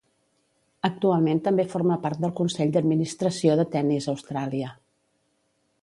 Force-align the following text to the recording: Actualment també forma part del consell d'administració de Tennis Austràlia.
Actualment 0.87 1.41
també 1.47 1.65
forma 1.73 1.97
part 2.07 2.23
del 2.25 2.33
consell 2.41 2.73
d'administració 2.77 3.59
de 3.61 3.67
Tennis 3.77 4.09
Austràlia. 4.15 4.77